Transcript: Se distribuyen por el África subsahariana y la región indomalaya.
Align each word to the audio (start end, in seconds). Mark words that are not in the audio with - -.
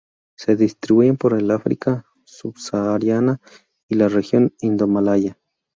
Se 0.35 0.55
distribuyen 0.55 1.15
por 1.15 1.35
el 1.37 1.51
África 1.51 2.07
subsahariana 2.25 3.39
y 3.87 3.93
la 3.93 4.09
región 4.09 4.51
indomalaya. 4.59 5.37